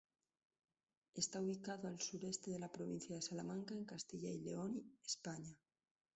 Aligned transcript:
Está 1.13 1.39
ubicado 1.41 1.87
al 1.87 2.01
sureste 2.01 2.49
de 2.49 2.57
la 2.57 2.71
provincia 2.71 3.15
de 3.15 3.21
Salamanca, 3.21 3.75
en 3.75 3.85
Castilla 3.85 4.31
y 4.31 4.39
león, 4.39 4.81
España. 5.05 5.55